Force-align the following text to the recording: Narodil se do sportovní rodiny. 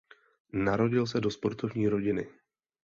Narodil 0.53 1.07
se 1.07 1.19
do 1.21 1.29
sportovní 1.31 1.87
rodiny. 1.87 2.27